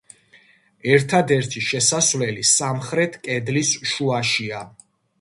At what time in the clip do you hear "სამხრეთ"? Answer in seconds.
2.55-3.23